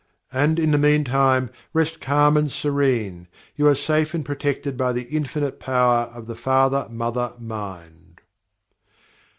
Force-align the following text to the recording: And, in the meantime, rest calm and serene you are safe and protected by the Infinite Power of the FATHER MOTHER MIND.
And, 0.33 0.57
in 0.57 0.71
the 0.71 0.79
meantime, 0.79 1.51
rest 1.73 1.99
calm 2.01 2.35
and 2.35 2.51
serene 2.51 3.27
you 3.55 3.67
are 3.67 3.75
safe 3.75 4.15
and 4.15 4.25
protected 4.25 4.75
by 4.75 4.93
the 4.93 5.03
Infinite 5.03 5.59
Power 5.59 6.05
of 6.11 6.25
the 6.25 6.35
FATHER 6.35 6.87
MOTHER 6.89 7.33
MIND. 7.37 8.19